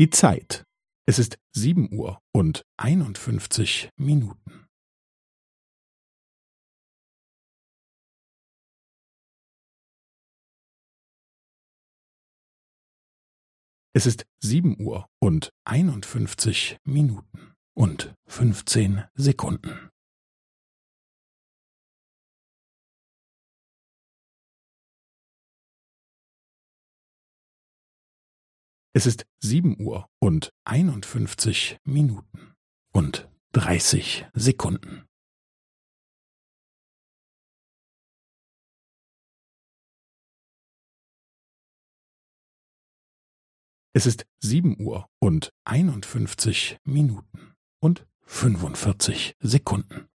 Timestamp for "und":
2.32-2.62, 15.20-15.50, 17.76-18.14, 30.18-30.52, 32.92-33.30, 45.20-45.52, 47.80-48.08